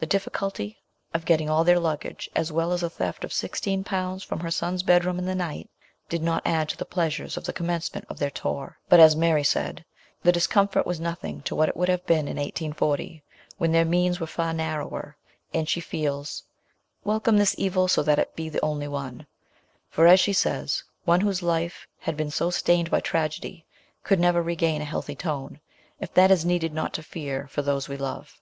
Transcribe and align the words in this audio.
The 0.00 0.06
diffi 0.08 0.30
culty 0.32 0.76
of 1.14 1.24
getting 1.24 1.48
all 1.48 1.62
their 1.62 1.78
luggage, 1.78 2.28
as 2.34 2.50
well 2.50 2.72
as 2.72 2.82
a 2.82 2.90
theft 2.90 3.22
of 3.22 3.32
sixteen 3.32 3.84
pounds 3.84 4.24
from 4.24 4.40
her 4.40 4.50
son's 4.50 4.82
bedroom 4.82 5.16
in 5.16 5.26
the 5.26 5.34
night, 5.36 5.70
did 6.08 6.24
not 6.24 6.42
add 6.44 6.68
to 6.70 6.76
the 6.76 6.84
pleasures 6.84 7.36
of 7.36 7.44
the 7.44 7.52
commencement 7.52 8.04
of 8.10 8.18
their 8.18 8.28
tour; 8.32 8.78
but, 8.88 8.98
as 8.98 9.14
Mary 9.14 9.44
said, 9.44 9.84
the 10.24 10.32
discomfort 10.32 10.86
was 10.86 10.98
nothing 10.98 11.40
to 11.42 11.54
what 11.54 11.68
it 11.68 11.76
would 11.76 11.88
have 11.88 12.04
been 12.04 12.26
in 12.26 12.34
1840, 12.36 13.22
when 13.58 13.70
their 13.70 13.84
means 13.84 14.18
were 14.18 14.26
far 14.26 14.52
narrower, 14.52 15.16
and 15.54 15.68
she 15.68 15.78
feels," 15.80 16.42
Welcome 17.04 17.36
this 17.38 17.54
evil 17.56 17.86
so 17.86 18.02
that 18.02 18.18
it 18.18 18.34
be 18.34 18.48
the 18.48 18.64
only 18.64 18.88
one," 18.88 19.24
for, 19.88 20.08
as 20.08 20.18
she 20.18 20.32
says, 20.32 20.82
one 21.04 21.20
whose 21.20 21.44
life 21.44 21.86
had 22.00 22.16
been 22.16 22.32
so 22.32 22.50
stained 22.50 22.90
by 22.90 22.98
tragedy 22.98 23.64
could 24.02 24.18
never 24.18 24.42
regain 24.42 24.80
222 24.80 24.88
MBS. 24.88 24.90
SHELLEY. 24.90 24.90
a 24.90 24.94
healthy 25.42 25.50
tone, 25.54 25.60
if 26.00 26.12
that 26.14 26.32
is 26.32 26.44
needed 26.44 26.74
not 26.74 26.92
to 26.94 27.04
fear 27.04 27.46
for 27.46 27.62
those 27.62 27.88
we 27.88 27.96
love. 27.96 28.36